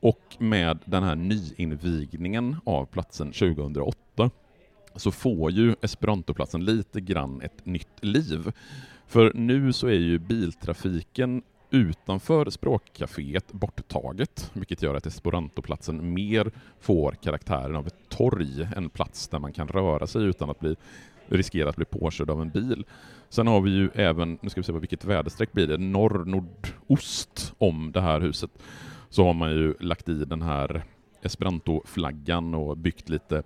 [0.00, 4.30] och med den här nyinvigningen av platsen 2008
[4.96, 8.52] så får ju Esperantoplatsen lite grann ett nytt liv.
[9.06, 17.12] För nu så är ju biltrafiken utanför språkcaféet borttaget, vilket gör att Esperantoplatsen mer får
[17.12, 20.76] karaktären av ett torg, en plats där man kan röra sig utan att bli
[21.26, 22.84] riskera att bli påkörd av en bil.
[23.28, 27.54] Sen har vi ju även, nu ska vi se på vilket väderstreck blir det, norr-nordost
[27.58, 28.50] om det här huset
[29.08, 30.84] så har man ju lagt i den här
[31.22, 33.42] Esperanto-flaggan och byggt lite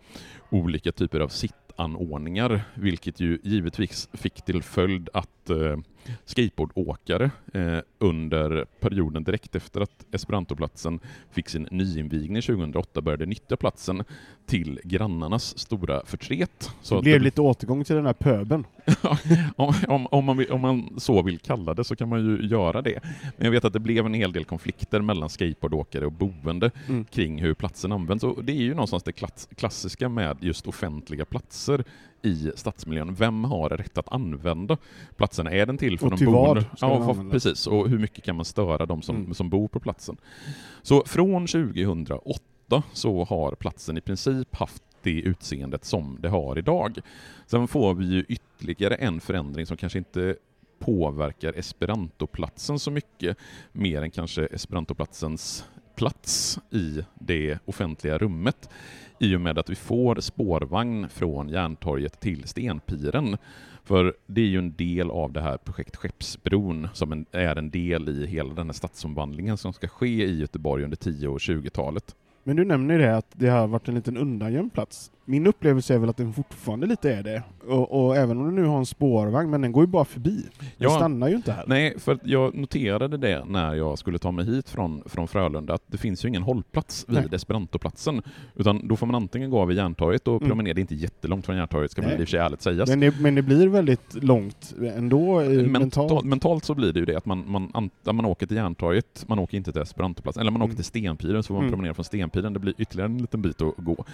[0.50, 5.76] olika typer av sittanordningar, vilket ju givetvis fick till följd att eh,
[6.25, 14.05] skateboardåkare eh, under perioden direkt efter att Esperantoplatsen fick sin nyinvigning 2008 började nyttja platsen
[14.47, 16.71] till grannarnas stora förtret.
[16.83, 18.67] Så Det blev lite återgång till den här pöben.
[19.57, 22.83] om, om, om, man om man så vill kalla det så kan man ju göra
[22.83, 23.01] det.
[23.37, 27.05] Men jag vet att det blev en hel del konflikter mellan skateboardåkare och boende Mm.
[27.05, 28.25] kring hur platsen används.
[28.25, 31.85] Och det är ju någonstans det klass, klassiska med just offentliga platser
[32.24, 33.14] i stadsmiljön.
[33.14, 34.76] Vem har rätt att använda
[35.16, 35.46] platsen?
[35.46, 36.64] Är den till för Och de boende?
[36.80, 37.66] ja, för- precis.
[37.66, 39.34] Och hur mycket kan man störa de som, Mm.
[39.34, 40.16] som bor på platsen?
[40.82, 46.98] Så från 2008 så har platsen i princip haft det utseendet som det har idag.
[47.46, 50.37] Sen får vi ju ytterligare en förändring som kanske inte
[50.78, 53.37] påverkar Esperantoplatsen så mycket,
[53.72, 55.64] mer än kanske Esperantoplatsens
[55.96, 58.68] plats i det offentliga rummet
[59.18, 63.37] i och med att vi får spårvagn från Järntorget till Stenpiren.
[63.85, 67.70] För det är ju en del av det här projekt Skeppsbron som en, är en
[67.70, 72.14] del i hela den här stadsomvandlingen som ska ske i Göteborg under 10 och 20-talet.
[72.44, 75.11] Men du nämner det att det har varit en liten undangömd plats.
[75.26, 77.42] Min upplevelse är väl att den fortfarande lite är det.
[77.68, 80.31] Och, och även om du nu har en spårvagn, men den går ju bara förbi.
[80.58, 80.90] Den Ja.
[80.90, 81.64] stannar ju inte här.
[81.66, 85.83] Nej, för jag noterade det när jag skulle ta mig hit från, från Frölunda, att
[85.87, 87.29] det finns ju ingen hållplats vid Nej.
[87.33, 88.22] Esperantoplatsen.
[88.56, 90.48] Utan då får man antingen gå av vid Järntorget och Mm.
[90.48, 92.10] promenera, det är inte jättelångt från Järntorget, ska Nej.
[92.10, 92.88] i och för sig ärligt sägas.
[92.90, 96.25] Men det, men det blir väldigt långt ändå eh, Mentalt, mentalt.
[96.25, 99.56] mentalt så blir det ju det att man, man, man åker till Järntorget, man åker
[99.56, 100.77] inte till Esperantoplatsen, eller man åker Mm.
[100.77, 101.72] till Stenpiren så får man Mm.
[101.72, 104.04] promenera från Stenpiren, det blir ytterligare en liten bit att gå.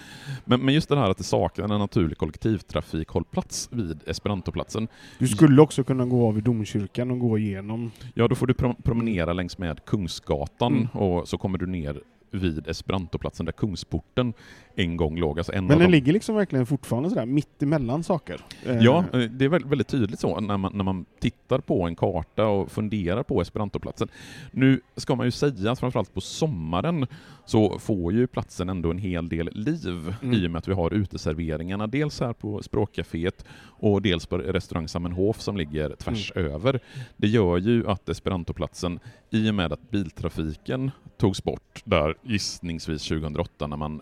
[0.45, 4.87] Men, men just det här att det saknar en naturlig kollektivtrafikhållplats vid Esperantoplatsen,
[5.19, 7.91] Du skulle också kunna gå av i domkyrkan och gå igenom.
[8.13, 10.87] ja då får du pro- promenera längs med Kungsgatan Mm.
[10.87, 12.01] och så kommer du ner
[12.33, 14.33] vid Esperantoplatsen där Kungsporten
[14.75, 15.39] en gång låg.
[15.39, 18.41] Alltså en Men den de ligger liksom verkligen fortfarande sådär mitt emellan saker.
[18.65, 21.83] Eh, Ja, eh, det är väl- väldigt tydligt så när man, när man tittar på
[21.87, 24.07] en karta och funderar på Esperantoplatsen.
[24.51, 27.07] Nu ska man ju säga att framförallt på sommaren
[27.51, 30.33] så får ju platsen ändå en hel del liv Mm.
[30.33, 33.45] i och med att vi har uteserveringarna, dels här på Språkcaféet
[33.79, 36.51] och dels på restaurang Sammenhof som ligger tvärs Mm.
[36.51, 36.79] över.
[37.17, 38.99] Det gör ju att Esperantoplatsen,
[39.29, 44.01] i och med att biltrafiken togs bort där gissningsvis 2008 när man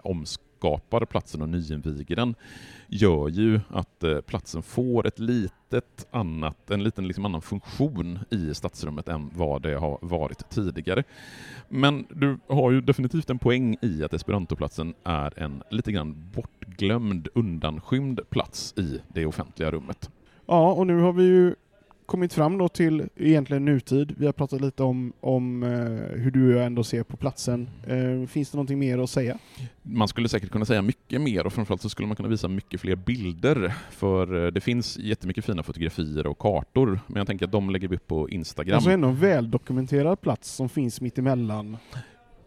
[0.60, 2.36] omskapar platsen och nyinviger den,
[2.88, 8.54] gör ju att eh, platsen får ett litet annat, en liten liksom annan funktion i
[8.54, 11.04] stadsrummet än vad det har varit tidigare.
[11.70, 17.28] Men du har ju definitivt en poäng i att Esperantoplatsen är en lite grann bortglömd,
[17.36, 20.10] undanskymd plats i det offentliga rummet.
[20.46, 21.56] Ja, och nu har vi ju
[22.10, 24.16] kommit fram då till egentligen nutid.
[24.18, 25.70] Vi har pratat lite om, om eh,
[26.20, 27.70] hur du ändå ser på platsen.
[27.88, 29.38] Eh, finns det någonting mer att säga?
[29.84, 32.82] Man skulle säkert kunna säga mycket mer och framförallt så skulle man kunna visa mycket
[32.82, 37.52] fler bilder för eh, det finns jättemycket fina fotografier och kartor men jag tänker att
[37.52, 38.76] de lägger vi upp på Instagram.
[38.76, 41.78] Alltså ändå en väldokumenterad plats som finns mitt emellan.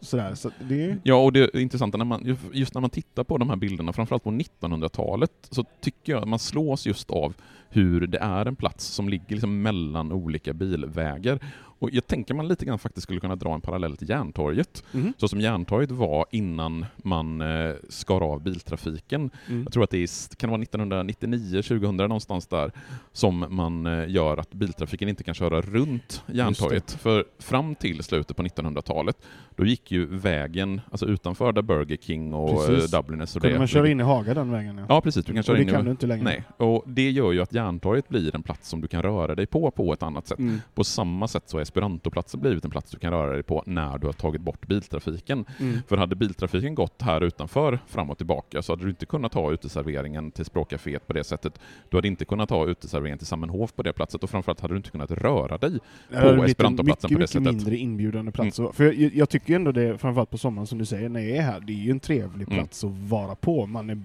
[0.03, 0.97] Sådär, så det...
[1.03, 4.23] Ja, och det intressanta när man, just när man tittar på de här bilderna, framförallt
[4.23, 7.33] på 1900-talet, så tycker jag att man slås just av
[7.73, 11.39] hur det är en plats som ligger liksom mellan olika bilvägar.
[11.83, 15.13] Och jag tänker man lite grann faktiskt skulle kunna dra en parallell till Järntorget, Mhm.
[15.17, 19.29] så som Järntorget var innan man eh, skar av biltrafiken.
[19.49, 19.63] Mm.
[19.63, 22.71] Jag tror att det är, kan det vara 1999, 2000 någonstans där,
[23.11, 26.91] som man eh, gör att biltrafiken inte kan köra runt Järntorget.
[26.91, 29.17] För fram till slutet på 1900-talet,
[29.55, 32.93] då gick ju vägen, alltså utanför där Burger King och Precis.
[32.93, 33.59] eh, Dubliners och Kunde det...
[33.59, 34.77] man köra in i Haga den vägen?
[34.77, 35.25] Ja, Ja, precis.
[35.25, 36.23] Du kan köra och det in i- kan du inte längre.
[36.23, 39.45] Nej, och det gör ju att Järntorget blir en plats som du kan röra dig
[39.45, 40.39] på på ett annat sätt.
[40.39, 40.61] Mm.
[40.75, 43.97] På samma sätt så har Esperantoplatsen blivit en plats du kan röra dig på när
[43.97, 45.45] du har tagit bort biltrafiken.
[45.59, 45.79] Mm.
[45.87, 49.51] För hade biltrafiken gått här utanför fram och tillbaka så hade du inte kunnat ha
[49.51, 51.59] uteserveringen till Språkcaféet på det sättet.
[51.89, 54.77] Du hade inte kunnat ha uteserveringen till Sammenhof på det platset och framförallt hade du
[54.77, 57.43] inte kunnat röra dig Det på Esperantoplatsen på mycket, det mycket sättet.
[57.43, 58.59] mindre inbjudande plats.
[58.73, 61.41] För jag, jag tycker ändå det, framförallt på sommaren som du säger, när jag är
[61.41, 62.57] här, det är ju en trevlig Mm.
[62.59, 63.65] plats att vara på.
[63.65, 64.01] Man är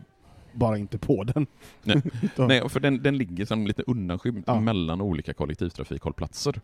[0.52, 1.46] bara inte på den.
[1.82, 2.02] Nej.
[2.36, 4.60] Nej, för den, den ligger som lite undanskymd Ja.
[4.60, 6.60] mellan olika kollektivtrafikhållplatser.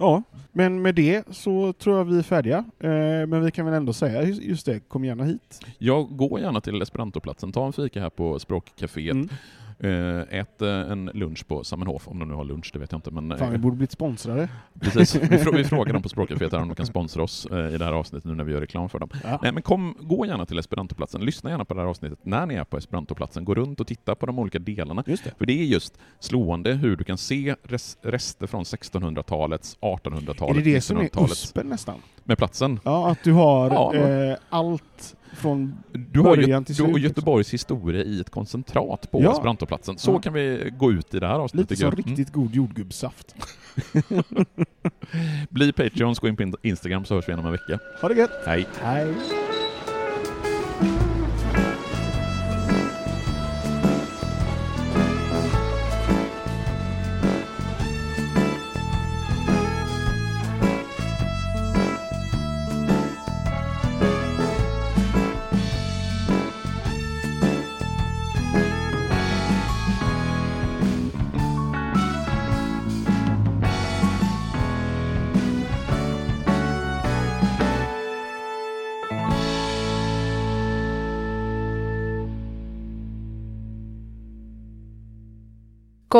[0.00, 0.22] Ja,
[0.52, 2.58] men med det så tror jag vi är färdiga.
[2.80, 2.90] Eh,
[3.26, 5.60] men vi kan väl ändå säga just- just det, kom gärna hit.
[5.78, 9.28] Jag går gärna till Esperantoplatsen, ta en fika här på Språkcaféet, Mm.
[9.80, 12.98] Eh, ät eh, en lunch på Sammenhof, om de nu har lunch, det vet jag
[12.98, 13.10] inte.
[13.10, 14.48] Men, Fan, vi eh, borde blivit sponsrade.
[14.80, 15.14] precis.
[15.14, 17.92] Vi, frå- vi frågar dem på Språkcaféet om de kan sponsra oss i det här
[17.92, 19.08] avsnittet nu när vi gör reklam för dem.
[19.24, 19.38] Ja.
[19.42, 22.54] Nej, men kom, gå gärna till Esperantoplatsen, lyssna gärna på det här avsnittet när ni
[22.54, 25.02] är på Esperantoplatsen, gå runt och titta på de olika delarna.
[25.06, 25.16] Det.
[25.38, 30.64] För det är just slående hur du kan se res- rester från 1600-talets, Är 1800-talets,
[30.64, 31.94] det det som är 1900-talets USPen nästan?
[32.24, 32.80] med platsen.
[32.84, 33.94] Ja, att du har Ja.
[33.94, 35.74] eh, allt från...
[35.92, 39.32] Du har, Början till du har slut Göteborgs historia i ett koncentrat på Ja.
[39.32, 39.98] Esperantoplatsen.
[39.98, 40.20] Så Ja.
[40.20, 41.70] kan vi gå ut i det här avsnittet.
[41.70, 41.98] Lite som jag.
[41.98, 43.34] riktigt god jordgubbssaft.
[44.10, 44.22] Mm.
[45.50, 47.78] Bli Patreons, gå in på in- Instagram så hörs vi igen om en vecka.
[48.00, 48.30] Ha det gött!
[48.46, 48.66] Hej!
[48.82, 49.14] Hej!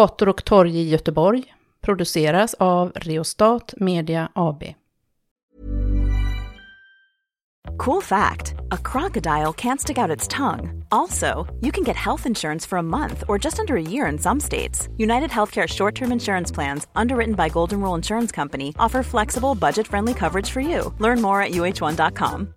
[0.00, 4.62] Gator och torg i Göteborg produceras av Reostat Media AB.
[7.84, 10.84] Cool fact a crocodile can't stick out its tongue.
[10.90, 14.18] Also, you can get health insurance for a month or just under a year in
[14.18, 14.88] some states.
[14.96, 19.86] United Healthcare short term insurance plans, underwritten by Golden Rule Insurance Company, offer flexible, budget
[19.86, 20.94] friendly coverage for you.
[20.98, 22.54] Learn more at uh1.com.